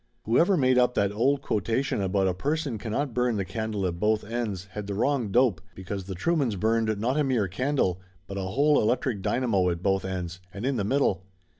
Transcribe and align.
Whoever 0.23 0.57
made 0.57 0.79
up 0.79 0.95
that 0.95 1.11
old 1.11 1.43
quotation 1.43 2.01
about 2.01 2.27
a 2.27 2.33
person 2.33 2.79
cannot 2.79 3.13
burn 3.13 3.35
the 3.37 3.45
candle 3.45 3.85
at 3.85 3.99
both 3.99 4.23
ends 4.23 4.65
had 4.71 4.87
the 4.87 4.95
wrong 4.95 5.29
dope 5.31 5.61
because 5.75 6.05
the 6.05 6.15
Truemans 6.15 6.55
burned 6.59 6.97
not 6.97 7.19
a 7.19 7.23
mere 7.23 7.47
candle 7.47 8.01
but 8.25 8.35
a 8.35 8.41
whole 8.41 8.81
electric 8.81 9.21
dynamo 9.21 9.69
at 9.69 9.83
both 9.83 10.03
ends, 10.03 10.39
and 10.51 10.65
in 10.65 10.77
the 10.77 10.83
middle. 10.83 11.23